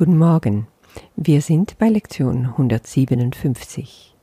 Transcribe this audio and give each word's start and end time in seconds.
Guten 0.00 0.16
Morgen. 0.16 0.66
Wir 1.14 1.42
sind 1.42 1.76
bei 1.76 1.90
Lektion 1.90 2.46
157. 2.46 4.16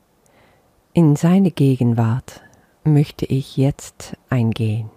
In 0.94 1.16
seine 1.16 1.52
Gegenwart 1.52 2.42
möchte 2.84 3.28
ich 3.28 3.58
jetzt 3.58 4.18
eingehen. 4.28 4.90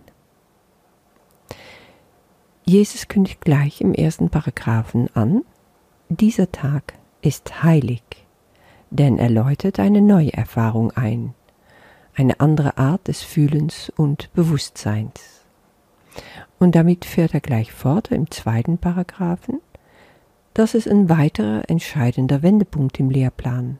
Jesus 2.64 3.08
kündigt 3.08 3.42
gleich 3.42 3.82
im 3.82 3.92
ersten 3.92 4.30
Paragraphen 4.30 5.14
an, 5.14 5.42
dieser 6.08 6.50
Tag 6.50 6.94
ist 7.20 7.62
heilig, 7.62 8.02
denn 8.88 9.18
er 9.18 9.28
läutet 9.28 9.78
eine 9.78 10.00
neue 10.00 10.32
Erfahrung 10.32 10.92
ein, 10.92 11.34
eine 12.14 12.40
andere 12.40 12.78
Art 12.78 13.06
des 13.06 13.20
Fühlens 13.20 13.92
und 13.98 14.32
Bewusstseins. 14.32 15.44
Und 16.58 16.74
damit 16.74 17.04
fährt 17.04 17.34
er 17.34 17.40
gleich 17.40 17.70
fort 17.70 18.10
im 18.12 18.30
zweiten 18.30 18.78
Paragraphen, 18.78 19.60
das 20.60 20.74
ist 20.74 20.86
ein 20.86 21.08
weiterer 21.08 21.62
entscheidender 21.68 22.42
Wendepunkt 22.42 23.00
im 23.00 23.08
Lehrplan. 23.08 23.78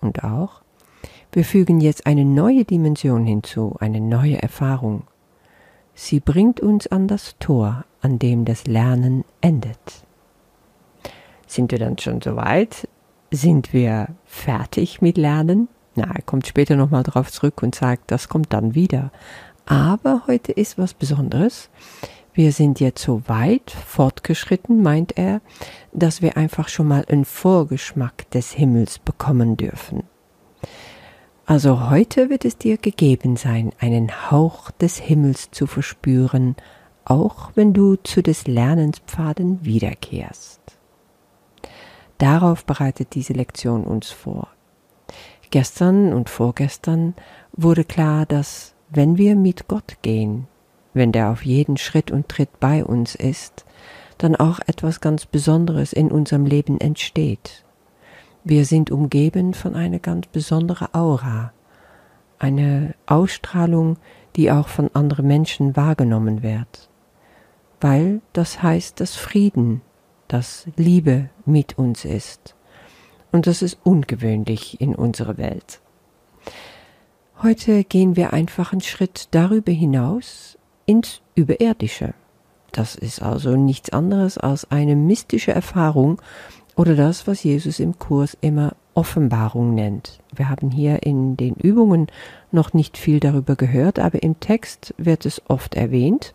Und 0.00 0.24
auch, 0.24 0.62
wir 1.30 1.44
fügen 1.44 1.78
jetzt 1.82 2.06
eine 2.06 2.24
neue 2.24 2.64
Dimension 2.64 3.26
hinzu, 3.26 3.76
eine 3.80 4.00
neue 4.00 4.40
Erfahrung. 4.40 5.02
Sie 5.92 6.18
bringt 6.18 6.58
uns 6.58 6.86
an 6.86 7.06
das 7.06 7.36
Tor, 7.38 7.84
an 8.00 8.18
dem 8.18 8.46
das 8.46 8.66
Lernen 8.66 9.26
endet. 9.42 9.76
Sind 11.46 11.70
wir 11.70 11.78
dann 11.78 11.98
schon 11.98 12.22
so 12.22 12.34
weit? 12.34 12.88
Sind 13.30 13.74
wir 13.74 14.08
fertig 14.24 15.02
mit 15.02 15.18
Lernen? 15.18 15.68
Na, 15.96 16.04
er 16.14 16.22
kommt 16.22 16.46
später 16.46 16.76
nochmal 16.76 17.02
drauf 17.02 17.30
zurück 17.30 17.62
und 17.62 17.74
sagt, 17.74 18.10
das 18.10 18.30
kommt 18.30 18.54
dann 18.54 18.74
wieder. 18.74 19.12
Aber 19.66 20.22
heute 20.26 20.52
ist 20.52 20.78
was 20.78 20.94
Besonderes. 20.94 21.68
Wir 22.32 22.52
sind 22.52 22.78
jetzt 22.78 23.02
so 23.02 23.22
weit 23.26 23.70
fortgeschritten, 23.70 24.82
meint 24.82 25.18
er, 25.18 25.40
dass 25.92 26.22
wir 26.22 26.36
einfach 26.36 26.68
schon 26.68 26.86
mal 26.86 27.04
einen 27.08 27.24
Vorgeschmack 27.24 28.30
des 28.30 28.52
Himmels 28.52 28.98
bekommen 28.98 29.56
dürfen. 29.56 30.04
Also 31.44 31.90
heute 31.90 32.30
wird 32.30 32.44
es 32.44 32.56
dir 32.56 32.76
gegeben 32.76 33.34
sein, 33.34 33.72
einen 33.80 34.30
Hauch 34.30 34.70
des 34.70 34.98
Himmels 34.98 35.50
zu 35.50 35.66
verspüren, 35.66 36.54
auch 37.04 37.50
wenn 37.56 37.72
du 37.72 37.96
zu 37.96 38.22
des 38.22 38.46
Lernenspfaden 38.46 39.64
wiederkehrst. 39.64 40.60
Darauf 42.18 42.64
bereitet 42.64 43.14
diese 43.14 43.32
Lektion 43.32 43.82
uns 43.82 44.10
vor. 44.10 44.48
Gestern 45.50 46.12
und 46.12 46.30
vorgestern 46.30 47.14
wurde 47.52 47.82
klar, 47.82 48.26
dass 48.26 48.74
wenn 48.88 49.18
wir 49.18 49.34
mit 49.34 49.66
Gott 49.66 49.96
gehen, 50.02 50.46
wenn 50.94 51.12
der 51.12 51.30
auf 51.30 51.44
jeden 51.44 51.76
Schritt 51.76 52.10
und 52.10 52.28
Tritt 52.28 52.60
bei 52.60 52.84
uns 52.84 53.14
ist, 53.14 53.64
dann 54.18 54.36
auch 54.36 54.60
etwas 54.66 55.00
ganz 55.00 55.26
Besonderes 55.26 55.92
in 55.92 56.10
unserem 56.10 56.44
Leben 56.44 56.78
entsteht. 56.80 57.64
Wir 58.44 58.64
sind 58.64 58.90
umgeben 58.90 59.54
von 59.54 59.74
einer 59.74 59.98
ganz 59.98 60.26
besonderen 60.26 60.88
Aura, 60.92 61.52
eine 62.38 62.94
Ausstrahlung, 63.06 63.96
die 64.36 64.50
auch 64.50 64.68
von 64.68 64.90
anderen 64.94 65.26
Menschen 65.26 65.76
wahrgenommen 65.76 66.42
wird, 66.42 66.88
weil 67.80 68.20
das 68.32 68.62
heißt, 68.62 69.00
dass 69.00 69.16
Frieden, 69.16 69.82
dass 70.28 70.66
Liebe 70.76 71.28
mit 71.44 71.78
uns 71.78 72.04
ist. 72.04 72.54
Und 73.32 73.46
das 73.46 73.62
ist 73.62 73.78
ungewöhnlich 73.84 74.80
in 74.80 74.94
unserer 74.94 75.38
Welt. 75.38 75.80
Heute 77.42 77.84
gehen 77.84 78.16
wir 78.16 78.32
einfach 78.32 78.72
einen 78.72 78.80
Schritt 78.80 79.28
darüber 79.30 79.72
hinaus 79.72 80.58
ins 80.90 81.22
Überirdische. 81.36 82.14
Das 82.72 82.96
ist 82.96 83.22
also 83.22 83.54
nichts 83.54 83.90
anderes 83.90 84.38
als 84.38 84.68
eine 84.72 84.96
mystische 84.96 85.52
Erfahrung 85.52 86.20
oder 86.74 86.96
das, 86.96 87.28
was 87.28 87.44
Jesus 87.44 87.78
im 87.78 87.96
Kurs 88.00 88.36
immer 88.40 88.74
Offenbarung 88.94 89.72
nennt. 89.72 90.18
Wir 90.34 90.48
haben 90.48 90.72
hier 90.72 91.04
in 91.04 91.36
den 91.36 91.54
Übungen 91.54 92.08
noch 92.50 92.72
nicht 92.72 92.98
viel 92.98 93.20
darüber 93.20 93.54
gehört, 93.54 94.00
aber 94.00 94.24
im 94.24 94.40
Text 94.40 94.92
wird 94.98 95.26
es 95.26 95.40
oft 95.48 95.76
erwähnt. 95.76 96.34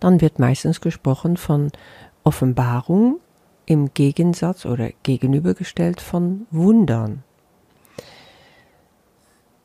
Dann 0.00 0.20
wird 0.20 0.40
meistens 0.40 0.80
gesprochen 0.80 1.36
von 1.36 1.70
Offenbarung 2.24 3.20
im 3.64 3.94
Gegensatz 3.94 4.66
oder 4.66 4.90
gegenübergestellt 5.04 6.00
von 6.00 6.48
Wundern. 6.50 7.22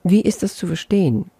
Wie 0.03 0.21
ist 0.21 0.43
das 0.43 0.55
zu 0.55 0.67
verstehen? 0.67 1.31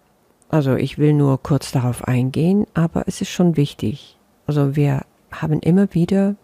Also 0.50 0.74
ich 0.74 0.98
will 0.98 1.12
nur 1.12 1.40
kurz 1.42 1.70
darauf 1.70 2.06
eingehen, 2.06 2.66
aber 2.74 3.04
es 3.06 3.20
ist 3.20 3.30
schon 3.30 3.56
wichtig. 3.56 4.18
Also 4.46 4.74
wir 4.74 5.02
haben 5.30 5.60
immer 5.60 5.94
wieder 5.94 6.34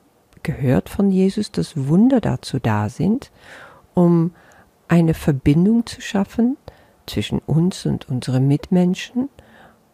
gehört 0.45 0.89
von 0.89 1.11
Jesus, 1.11 1.51
dass 1.51 1.89
Wunder 1.89 2.21
dazu 2.21 2.61
da 2.61 2.89
sind, 2.89 3.33
um 3.95 4.31
eine 4.87 5.13
Verbindung 5.13 5.87
zu 5.87 6.01
schaffen 6.01 6.57
zwischen 7.07 7.41
uns 7.41 7.85
und 7.85 8.09
unseren 8.09 8.47
Mitmenschen 8.47 9.29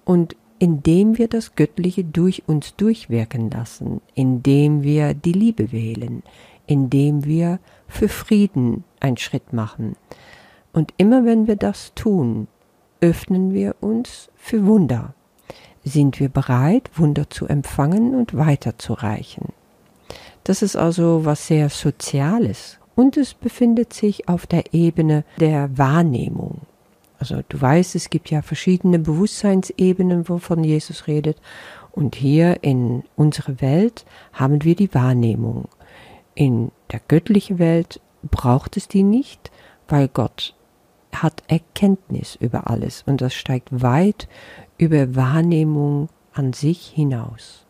und 0.05 0.37
indem 0.59 1.17
wir 1.17 1.29
das 1.29 1.55
Göttliche 1.55 2.05
durch 2.05 2.43
uns 2.47 2.77
durchwirken 2.77 3.51
lassen, 3.51 4.03
indem 4.15 4.83
wir 4.83 5.15
die 5.15 5.33
Liebe 5.33 5.73
wählen, 5.73 6.23
indem 6.67 7.25
wir 7.25 7.59
für 7.89 8.09
Frieden 8.09 8.85
einen 9.01 9.17
Schritt 9.17 9.55
machen. 9.55 9.97
Und 10.73 10.93
immer 10.99 11.25
wenn 11.25 11.47
wir 11.47 11.57
das 11.57 11.95
tun, 11.95 12.47
öffnen 13.03 13.53
wir 13.53 13.75
uns 13.81 14.31
für 14.37 14.65
Wunder. 14.65 15.15
Sind 15.85 16.21
wir 16.21 16.29
bereit, 16.29 16.91
Wunder 16.95 17.29
zu 17.29 17.47
empfangen 17.47 18.15
und 18.15 18.37
weiterzureichen? 18.37 19.49
Das 20.45 20.63
ist 20.63 20.77
also 20.77 21.25
was 21.25 21.47
sehr 21.47 21.69
Soziales 21.69 22.79
und 22.95 23.17
es 23.17 23.35
befindet 23.35 23.93
sich 23.93 24.29
auf 24.29 24.47
der 24.47 24.73
Ebene 24.73 25.25
der 25.39 25.77
Wahrnehmung. 25.77 26.63
Also 27.19 27.41
du 27.49 27.61
weißt, 27.61 27.95
es 27.95 28.11
gibt 28.11 28.31
ja 28.31 28.43
verschiedene 28.43 28.99
Bewusstseinsebenen, 28.99 30.29
wovon 30.29 30.65
Jesus 30.65 31.07
redet. 31.07 31.37
Und 31.93 32.17
hier 32.17 32.65
in 32.65 33.05
unserer 33.17 33.61
Welt 33.61 34.05
haben 34.33 34.65
wir 34.65 34.75
die 34.75 34.93
Wahrnehmung. 34.93 35.69
In 36.35 36.73
der 36.91 37.01
göttlichen 37.07 37.59
Welt 37.59 38.01
braucht 38.23 38.77
es 38.77 38.89
die 38.89 39.05
nicht, 39.05 39.53
weil 39.87 40.09
Gott 40.09 40.55
hat 41.13 41.43
Erkenntnis 41.49 42.37
über 42.37 42.69
alles 42.71 43.03
und 43.07 43.21
das 43.21 43.35
steigt 43.35 43.83
weit 43.83 44.29
über 44.79 45.15
Wahrnehmung 45.15 46.09
an 46.33 46.53
sich 46.53 46.87
hinaus. 46.87 47.67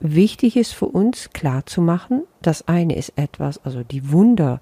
Wichtig 0.00 0.56
ist 0.56 0.72
für 0.72 0.86
uns 0.86 1.30
klarzumachen, 1.30 2.22
das 2.40 2.68
eine 2.68 2.94
ist 2.94 3.14
etwas, 3.16 3.64
also 3.64 3.82
die 3.82 4.12
Wunder 4.12 4.60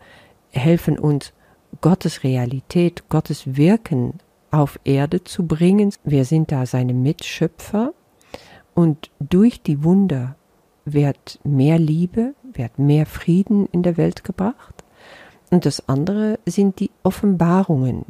helfen 0.50 0.98
uns, 0.98 1.32
Gottes 1.80 2.24
Realität, 2.24 3.08
Gottes 3.08 3.56
Wirken 3.56 4.14
auf 4.50 4.80
Erde 4.84 5.24
zu 5.24 5.46
bringen. 5.46 5.92
Wir 6.04 6.24
sind 6.24 6.52
da 6.52 6.64
seine 6.64 6.94
Mitschöpfer 6.94 7.92
und 8.74 9.10
durch 9.20 9.62
die 9.62 9.84
Wunder 9.84 10.36
wird 10.84 11.40
mehr 11.44 11.78
Liebe, 11.78 12.34
wird 12.42 12.78
mehr 12.78 13.06
Frieden 13.06 13.66
in 13.66 13.82
der 13.82 13.96
Welt 13.96 14.24
gebracht. 14.24 14.75
Und 15.50 15.66
das 15.66 15.88
andere 15.88 16.38
sind 16.46 16.80
die 16.80 16.90
Offenbarungen, 17.02 18.04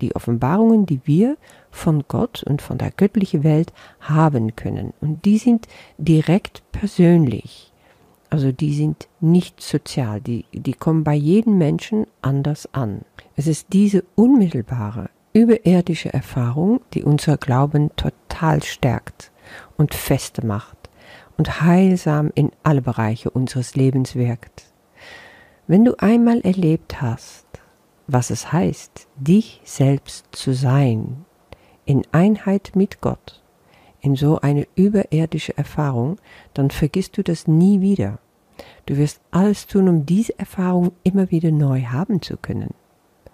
die 0.00 0.14
Offenbarungen, 0.16 0.86
die 0.86 1.00
wir 1.04 1.36
von 1.70 2.04
Gott 2.08 2.42
und 2.42 2.62
von 2.62 2.78
der 2.78 2.90
göttlichen 2.90 3.44
Welt 3.44 3.72
haben 4.00 4.56
können. 4.56 4.92
Und 5.00 5.24
die 5.24 5.38
sind 5.38 5.68
direkt 5.98 6.62
persönlich. 6.72 7.72
Also 8.30 8.50
die 8.50 8.74
sind 8.74 9.06
nicht 9.20 9.60
sozial, 9.60 10.20
die, 10.20 10.44
die 10.52 10.72
kommen 10.72 11.04
bei 11.04 11.14
jedem 11.14 11.56
Menschen 11.56 12.06
anders 12.20 12.68
an. 12.72 13.02
Es 13.36 13.46
ist 13.46 13.68
diese 13.72 14.02
unmittelbare, 14.16 15.10
überirdische 15.32 16.12
Erfahrung, 16.12 16.80
die 16.94 17.04
unser 17.04 17.36
Glauben 17.36 17.90
total 17.94 18.62
stärkt 18.62 19.30
und 19.76 19.94
feste 19.94 20.44
macht 20.44 20.76
und 21.36 21.60
heilsam 21.60 22.30
in 22.34 22.50
alle 22.62 22.82
Bereiche 22.82 23.30
unseres 23.30 23.76
Lebens 23.76 24.16
wirkt. 24.16 24.73
Wenn 25.66 25.84
du 25.84 25.94
einmal 25.98 26.40
erlebt 26.42 27.00
hast, 27.00 27.46
was 28.06 28.28
es 28.28 28.52
heißt, 28.52 29.08
dich 29.16 29.62
selbst 29.64 30.26
zu 30.32 30.52
sein, 30.52 31.24
in 31.86 32.02
Einheit 32.12 32.72
mit 32.74 33.00
Gott, 33.00 33.42
in 34.02 34.14
so 34.14 34.40
eine 34.40 34.66
überirdische 34.74 35.56
Erfahrung, 35.56 36.18
dann 36.52 36.70
vergisst 36.70 37.16
du 37.16 37.22
das 37.22 37.48
nie 37.48 37.80
wieder. 37.80 38.18
Du 38.84 38.98
wirst 38.98 39.22
alles 39.30 39.66
tun, 39.66 39.88
um 39.88 40.04
diese 40.04 40.38
Erfahrung 40.38 40.92
immer 41.02 41.30
wieder 41.30 41.50
neu 41.50 41.84
haben 41.84 42.20
zu 42.20 42.36
können. 42.36 42.74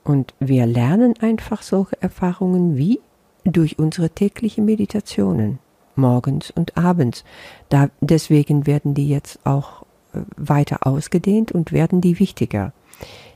Und 0.04 0.32
wir 0.38 0.66
lernen 0.66 1.14
einfach 1.20 1.62
solche 1.62 2.00
Erfahrungen 2.00 2.76
wie 2.76 3.00
durch 3.44 3.80
unsere 3.80 4.08
täglichen 4.08 4.64
Meditationen, 4.64 5.58
morgens 5.96 6.52
und 6.52 6.76
abends. 6.76 7.24
Da, 7.68 7.90
deswegen 8.00 8.68
werden 8.68 8.94
die 8.94 9.08
jetzt 9.08 9.44
auch 9.44 9.84
weiter 10.36 10.86
ausgedehnt 10.86 11.52
und 11.52 11.72
werden 11.72 12.00
die 12.00 12.18
wichtiger. 12.18 12.72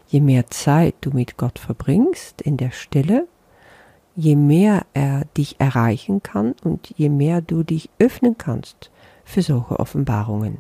Je 0.07 0.21
mehr 0.21 0.49
Zeit 0.49 0.95
du 1.01 1.11
mit 1.11 1.37
Gott 1.37 1.59
verbringst 1.59 2.43
in 2.43 2.57
der 2.57 2.71
Stille, 2.71 3.27
je 4.17 4.37
mehr 4.37 4.87
er 4.95 5.25
dich 5.37 5.57
erreichen 5.59 6.23
kann 6.23 6.55
und 6.63 6.93
je 6.97 7.09
mehr 7.09 7.41
du 7.41 7.63
dich 7.63 7.91
öffnen 7.99 8.39
kannst 8.39 8.91
für 9.25 9.43
solche 9.43 9.81
Offenbarungen. 9.81 10.59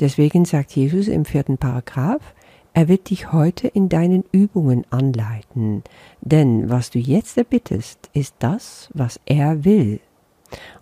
Deswegen 0.00 0.44
sagt 0.44 0.72
Jesus 0.72 1.08
im 1.08 1.24
vierten 1.24 1.58
Paragraph, 1.58 2.34
er 2.72 2.88
wird 2.88 3.10
dich 3.10 3.32
heute 3.32 3.68
in 3.68 3.88
deinen 3.88 4.24
Übungen 4.32 4.84
anleiten, 4.90 5.84
denn 6.20 6.68
was 6.68 6.90
du 6.90 6.98
jetzt 6.98 7.38
erbittest, 7.38 8.10
ist 8.12 8.34
das, 8.40 8.90
was 8.92 9.20
er 9.26 9.64
will. 9.64 10.00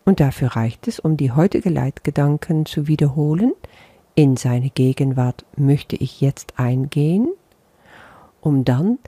Und 0.05 0.21
dafür 0.21 0.49
reicht 0.49 0.89
es, 0.89 0.99
um 0.99 1.17
die 1.17 1.33
heutige 1.33 1.69
Leitgedanken 1.69 2.65
zu 2.65 2.89
wiederholen, 2.89 3.53
in 4.15 4.37
seine 4.37 4.71
Gegenwart 4.71 5.45
möchte 5.57 5.97
ich 5.97 6.21
jetzt 6.21 6.59
eingehen, 6.59 7.33
um 8.41 8.65
dann 8.65 8.99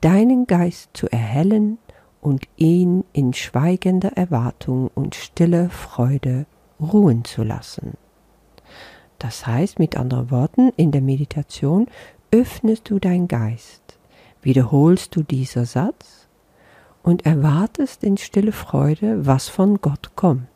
deinen 0.00 0.46
Geist 0.46 0.90
zu 0.94 1.08
erhellen 1.08 1.78
und 2.20 2.44
ihn 2.56 3.04
in 3.12 3.32
schweigender 3.32 4.16
Erwartung 4.16 4.90
und 4.94 5.14
stiller 5.14 5.70
Freude 5.70 6.46
ruhen 6.80 7.24
zu 7.24 7.42
lassen. 7.42 7.94
Das 9.18 9.46
heißt 9.46 9.78
mit 9.78 9.96
anderen 9.96 10.30
Worten, 10.30 10.72
in 10.76 10.92
der 10.92 11.02
Meditation 11.02 11.86
öffnest 12.30 12.88
du 12.88 12.98
dein 12.98 13.28
Geist, 13.28 13.98
wiederholst 14.42 15.16
du 15.16 15.22
dieser 15.22 15.66
Satz 15.66 16.28
und 17.02 17.26
erwartest 17.26 18.04
in 18.04 18.16
stille 18.16 18.52
Freude, 18.52 19.26
was 19.26 19.48
von 19.48 19.80
Gott 19.80 20.16
kommt. 20.16 20.49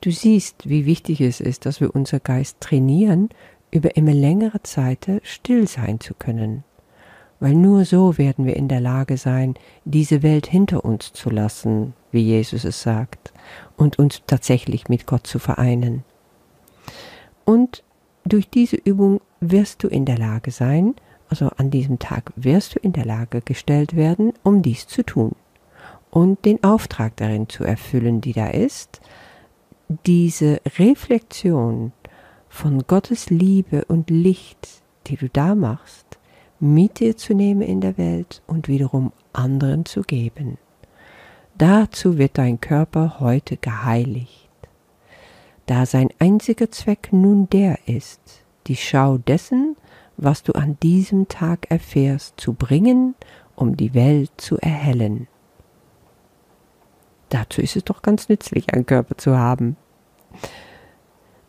Du 0.00 0.10
siehst, 0.10 0.68
wie 0.68 0.86
wichtig 0.86 1.20
es 1.20 1.40
ist, 1.40 1.66
dass 1.66 1.80
wir 1.80 1.94
unser 1.94 2.20
Geist 2.20 2.60
trainieren, 2.60 3.30
über 3.70 3.96
immer 3.96 4.14
längere 4.14 4.62
Zeit 4.62 5.08
still 5.22 5.66
sein 5.66 6.00
zu 6.00 6.14
können 6.14 6.64
weil 7.40 7.54
nur 7.54 7.84
so 7.84 8.18
werden 8.18 8.46
wir 8.46 8.56
in 8.56 8.68
der 8.68 8.80
Lage 8.80 9.16
sein, 9.16 9.54
diese 9.84 10.22
Welt 10.22 10.46
hinter 10.46 10.84
uns 10.84 11.12
zu 11.12 11.30
lassen, 11.30 11.94
wie 12.10 12.22
Jesus 12.22 12.64
es 12.64 12.82
sagt, 12.82 13.32
und 13.76 13.98
uns 13.98 14.22
tatsächlich 14.26 14.88
mit 14.88 15.06
Gott 15.06 15.26
zu 15.26 15.38
vereinen. 15.38 16.04
Und 17.44 17.82
durch 18.24 18.50
diese 18.50 18.76
Übung 18.76 19.20
wirst 19.40 19.82
du 19.84 19.88
in 19.88 20.04
der 20.04 20.18
Lage 20.18 20.50
sein, 20.50 20.94
also 21.28 21.50
an 21.56 21.70
diesem 21.70 21.98
Tag 21.98 22.32
wirst 22.36 22.74
du 22.74 22.78
in 22.80 22.92
der 22.92 23.04
Lage 23.04 23.40
gestellt 23.40 23.94
werden, 23.94 24.32
um 24.42 24.62
dies 24.62 24.86
zu 24.86 25.04
tun 25.04 25.32
und 26.10 26.44
den 26.44 26.64
Auftrag 26.64 27.16
darin 27.16 27.48
zu 27.48 27.64
erfüllen, 27.64 28.20
die 28.20 28.32
da 28.32 28.48
ist, 28.48 29.00
diese 29.88 30.60
Reflexion 30.78 31.92
von 32.48 32.86
Gottes 32.86 33.30
Liebe 33.30 33.84
und 33.86 34.10
Licht, 34.10 34.82
die 35.06 35.16
du 35.16 35.28
da 35.28 35.54
machst, 35.54 36.18
mit 36.60 37.00
dir 37.00 37.16
zu 37.16 37.34
nehmen 37.34 37.62
in 37.62 37.80
der 37.80 37.96
Welt 37.96 38.42
und 38.46 38.68
wiederum 38.68 39.12
anderen 39.32 39.86
zu 39.86 40.02
geben. 40.02 40.58
Dazu 41.56 42.18
wird 42.18 42.36
dein 42.36 42.60
Körper 42.60 43.18
heute 43.20 43.56
geheiligt, 43.56 44.50
da 45.66 45.86
sein 45.86 46.08
einziger 46.18 46.70
Zweck 46.70 47.08
nun 47.12 47.48
der 47.50 47.78
ist, 47.86 48.20
die 48.66 48.76
Schau 48.76 49.18
dessen, 49.18 49.76
was 50.16 50.42
du 50.42 50.52
an 50.52 50.76
diesem 50.82 51.28
Tag 51.28 51.70
erfährst, 51.70 52.38
zu 52.38 52.52
bringen, 52.52 53.14
um 53.56 53.76
die 53.76 53.94
Welt 53.94 54.32
zu 54.36 54.58
erhellen. 54.58 55.28
Dazu 57.30 57.60
ist 57.60 57.76
es 57.76 57.84
doch 57.84 58.02
ganz 58.02 58.28
nützlich, 58.28 58.72
einen 58.72 58.86
Körper 58.86 59.16
zu 59.16 59.36
haben. 59.36 59.76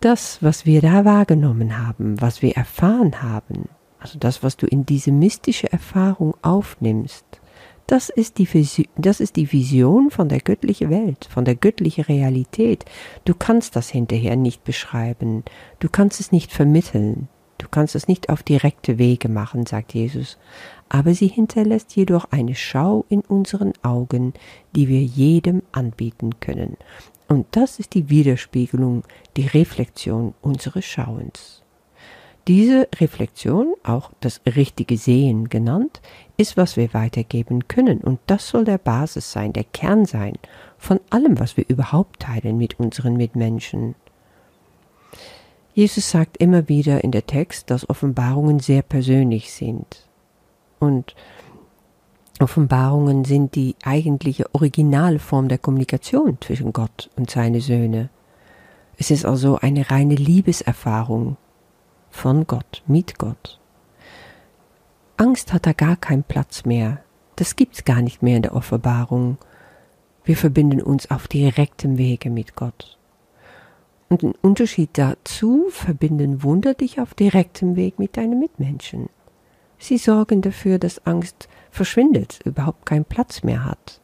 Das, 0.01 0.41
was 0.41 0.65
wir 0.65 0.81
da 0.81 1.03
wahrgenommen 1.05 1.77
haben, 1.77 2.21
was 2.21 2.41
wir 2.41 2.55
erfahren 2.55 3.21
haben, 3.21 3.69
also 3.99 4.17
das, 4.17 4.43
was 4.43 4.55
du 4.55 4.65
in 4.65 4.85
diese 4.85 5.11
mystische 5.11 5.71
Erfahrung 5.71 6.35
aufnimmst, 6.41 7.25
das 7.89 8.09
ist, 8.09 8.37
die 8.37 8.53
Vision, 8.53 8.87
das 8.97 9.19
ist 9.19 9.35
die 9.35 9.51
Vision 9.51 10.11
von 10.11 10.29
der 10.29 10.39
göttlichen 10.41 10.91
Welt, 10.91 11.27
von 11.29 11.43
der 11.43 11.55
göttlichen 11.55 12.03
Realität. 12.03 12.85
Du 13.25 13.33
kannst 13.33 13.75
das 13.75 13.89
hinterher 13.89 14.35
nicht 14.35 14.63
beschreiben, 14.63 15.43
du 15.79 15.89
kannst 15.89 16.19
es 16.19 16.31
nicht 16.31 16.53
vermitteln, 16.53 17.29
du 17.59 17.67
kannst 17.69 17.93
es 17.93 18.07
nicht 18.07 18.29
auf 18.29 18.41
direkte 18.41 18.97
Wege 18.97 19.29
machen, 19.29 19.67
sagt 19.67 19.93
Jesus, 19.93 20.39
aber 20.89 21.13
sie 21.13 21.27
hinterlässt 21.27 21.95
jedoch 21.95 22.25
eine 22.31 22.55
Schau 22.55 23.05
in 23.09 23.21
unseren 23.21 23.73
Augen, 23.83 24.33
die 24.75 24.87
wir 24.87 25.01
jedem 25.01 25.61
anbieten 25.71 26.39
können. 26.39 26.77
Und 27.27 27.45
das 27.51 27.77
ist 27.77 27.93
die 27.93 28.09
Widerspiegelung, 28.09 29.03
die 29.37 29.45
Reflexion 29.45 30.33
unseres 30.41 30.85
Schauens. 30.85 31.61
Diese 32.47 32.87
Reflexion, 32.99 33.75
auch 33.83 34.11
das 34.21 34.41
richtige 34.47 34.97
Sehen 34.97 35.49
genannt, 35.49 36.01
ist, 36.35 36.57
was 36.57 36.77
wir 36.77 36.95
weitergeben 36.95 37.67
können, 37.67 37.99
und 37.99 38.19
das 38.25 38.47
soll 38.47 38.65
der 38.65 38.79
Basis 38.79 39.31
sein, 39.31 39.53
der 39.53 39.65
Kern 39.65 40.05
sein 40.05 40.33
von 40.79 40.99
allem, 41.11 41.39
was 41.39 41.57
wir 41.57 41.65
überhaupt 41.67 42.21
teilen 42.21 42.57
mit 42.57 42.79
unseren 42.79 43.17
Mitmenschen. 43.17 43.93
Jesus 45.73 46.09
sagt 46.09 46.37
immer 46.37 46.67
wieder 46.67 47.03
in 47.03 47.11
der 47.11 47.25
Text, 47.25 47.69
dass 47.69 47.89
Offenbarungen 47.89 48.59
sehr 48.59 48.81
persönlich 48.81 49.51
sind. 49.51 50.07
Und 50.79 51.15
Offenbarungen 52.39 53.25
sind 53.25 53.55
die 53.55 53.75
eigentliche 53.83 54.53
Originalform 54.53 55.49
der 55.49 55.57
Kommunikation 55.57 56.37
zwischen 56.41 56.73
Gott 56.73 57.09
und 57.15 57.29
seine 57.29 57.61
Söhne. 57.61 58.09
Es 58.97 59.11
ist 59.11 59.25
also 59.25 59.57
eine 59.57 59.89
reine 59.89 60.15
Liebeserfahrung, 60.15 61.37
von 62.09 62.47
Gott, 62.47 62.83
mit 62.87 63.17
Gott. 63.17 63.59
Angst 65.17 65.53
hat 65.53 65.65
da 65.65 65.73
gar 65.73 65.95
keinen 65.95 66.23
Platz 66.23 66.65
mehr. 66.65 66.99
Das 67.35 67.55
gibt's 67.55 67.85
gar 67.85 68.01
nicht 68.01 68.23
mehr 68.23 68.37
in 68.37 68.41
der 68.41 68.55
Offenbarung. 68.55 69.37
Wir 70.23 70.37
verbinden 70.37 70.81
uns 70.81 71.11
auf 71.11 71.27
direktem 71.27 71.97
Wege 71.97 72.29
mit 72.29 72.55
Gott. 72.55 72.98
Und 74.09 74.23
im 74.23 74.33
Unterschied 74.41 74.89
dazu 74.93 75.67
verbinden 75.69 76.43
Wunder 76.43 76.73
dich 76.73 76.99
auf 76.99 77.13
direktem 77.13 77.75
Weg 77.75 77.99
mit 77.99 78.17
deinen 78.17 78.39
Mitmenschen. 78.39 79.09
Sie 79.77 79.97
sorgen 79.97 80.41
dafür, 80.41 80.79
dass 80.79 81.05
Angst 81.05 81.47
verschwindet, 81.71 82.39
überhaupt 82.43 82.85
keinen 82.85 83.05
Platz 83.05 83.43
mehr 83.43 83.63
hat. 83.63 84.01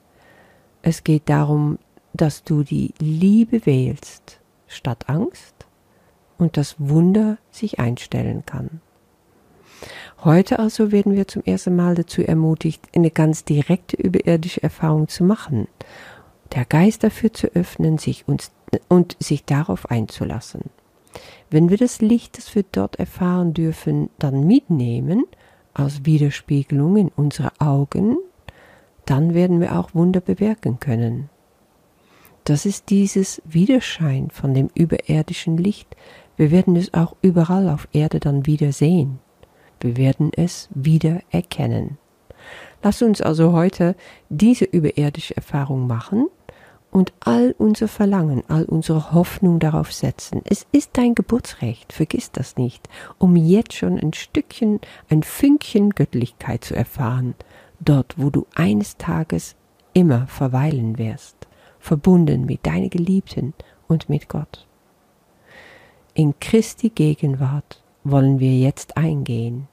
Es 0.83 1.03
geht 1.03 1.23
darum, 1.27 1.79
dass 2.13 2.43
du 2.43 2.63
die 2.63 2.93
Liebe 2.99 3.65
wählst 3.65 4.39
statt 4.67 5.09
Angst 5.09 5.65
und 6.37 6.57
das 6.57 6.75
Wunder 6.77 7.37
sich 7.51 7.79
einstellen 7.79 8.45
kann. 8.45 8.81
Heute 10.23 10.59
also 10.59 10.91
werden 10.91 11.15
wir 11.15 11.27
zum 11.27 11.43
ersten 11.43 11.75
Mal 11.75 11.95
dazu 11.95 12.21
ermutigt, 12.21 12.87
eine 12.95 13.11
ganz 13.11 13.43
direkte 13.43 13.97
überirdische 13.97 14.63
Erfahrung 14.63 15.07
zu 15.07 15.23
machen, 15.23 15.67
der 16.55 16.65
Geist 16.65 17.03
dafür 17.03 17.33
zu 17.33 17.47
öffnen 17.47 17.97
sich 17.97 18.27
uns, 18.27 18.51
und 18.87 19.15
sich 19.19 19.45
darauf 19.45 19.91
einzulassen. 19.91 20.61
Wenn 21.49 21.69
wir 21.69 21.77
das 21.77 22.01
Licht, 22.01 22.37
das 22.37 22.55
wir 22.55 22.63
dort 22.71 22.95
erfahren 22.97 23.53
dürfen, 23.53 24.09
dann 24.17 24.47
mitnehmen, 24.47 25.25
als 25.73 26.05
Widerspiegelung 26.05 26.97
in 26.97 27.09
unsere 27.09 27.51
Augen, 27.59 28.17
dann 29.05 29.33
werden 29.33 29.59
wir 29.59 29.77
auch 29.77 29.93
Wunder 29.93 30.21
bewirken 30.21 30.79
können. 30.79 31.29
Das 32.45 32.65
ist 32.65 32.89
dieses 32.89 33.41
Widerschein 33.45 34.29
von 34.29 34.53
dem 34.53 34.69
überirdischen 34.73 35.57
Licht, 35.57 35.95
wir 36.37 36.51
werden 36.51 36.75
es 36.75 36.93
auch 36.93 37.15
überall 37.21 37.69
auf 37.69 37.87
Erde 37.93 38.19
dann 38.19 38.45
wieder 38.45 38.73
sehen. 38.73 39.19
Wir 39.79 39.95
werden 39.95 40.31
es 40.35 40.67
wieder 40.73 41.21
erkennen. 41.31 41.97
Lass 42.83 43.01
uns 43.01 43.21
also 43.21 43.53
heute 43.53 43.95
diese 44.29 44.65
überirdische 44.65 45.35
Erfahrung 45.35 45.87
machen 45.87 46.27
und 46.95 47.11
all 47.19 47.53
unser 47.57 47.89
Verlangen, 47.89 48.41
all 48.47 48.63
unsere 48.63 49.11
Hoffnung 49.11 49.59
darauf 49.59 49.91
setzen. 49.91 50.41
Es 50.45 50.65
ist 50.71 50.91
dein 50.93 51.13
Geburtsrecht, 51.13 51.91
vergiss 51.91 52.31
das 52.31 52.55
nicht, 52.55 52.87
um 53.17 53.35
jetzt 53.35 53.73
schon 53.73 53.99
ein 53.99 54.13
Stückchen, 54.13 54.79
ein 55.09 55.21
Fünkchen 55.21 55.89
Göttlichkeit 55.89 56.63
zu 56.63 56.73
erfahren, 56.73 57.35
dort 57.81 58.15
wo 58.17 58.29
du 58.29 58.47
eines 58.55 58.95
Tages 58.95 59.57
immer 59.91 60.25
verweilen 60.27 60.97
wirst, 60.97 61.35
verbunden 61.79 62.45
mit 62.45 62.65
deiner 62.65 62.87
Geliebten 62.87 63.53
und 63.89 64.07
mit 64.07 64.29
Gott. 64.29 64.65
In 66.13 66.39
Christi 66.39 66.91
Gegenwart 66.91 67.83
wollen 68.05 68.39
wir 68.39 68.57
jetzt 68.57 68.95
eingehen, 68.95 69.67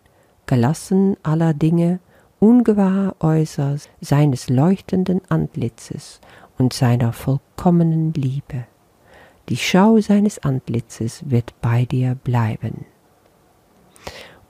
gelassen 0.47 1.17
aller 1.23 1.55
Dinge, 1.55 2.01
ungewahr 2.41 3.15
äußerst 3.21 3.89
seines 4.01 4.51
leuchtenden 4.51 5.21
Antlitzes 5.29 6.21
und 6.63 6.73
seiner 6.73 7.13
vollkommenen 7.13 8.15
Liebe. 8.15 8.67
Die 9.49 9.57
Schau 9.57 9.99
seines 9.99 10.39
Antlitzes 10.39 11.29
wird 11.29 11.61
bei 11.61 11.85
dir 11.87 12.15
bleiben. 12.15 12.87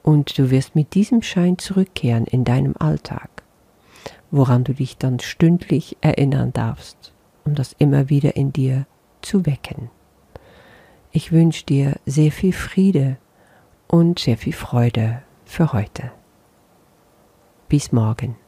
Und 0.03 0.37
du 0.37 0.51
wirst 0.51 0.75
mit 0.75 0.93
diesem 0.93 1.23
Schein 1.23 1.57
zurückkehren 1.57 2.27
in 2.27 2.45
deinem 2.45 2.75
Alltag, 2.79 3.31
woran 4.31 4.63
du 4.63 4.75
dich 4.75 4.99
dann 4.99 5.21
stündlich 5.21 5.97
erinnern 6.03 6.53
darfst, 6.53 7.15
um 7.47 7.55
das 7.55 7.75
immer 7.79 8.11
wieder 8.11 8.37
in 8.37 8.53
dir 8.53 8.87
zu 9.23 9.47
wecken. 9.47 9.89
Ich 11.13 11.33
wünsche 11.33 11.65
dir 11.65 11.97
sehr 12.05 12.31
viel 12.31 12.53
Friede 12.53 13.17
und 13.89 14.19
sehr 14.19 14.37
viel 14.37 14.53
Freude 14.53 15.23
für 15.47 15.73
heute. 15.73 16.13
Bis 17.69 17.91
morgen. 17.91 18.42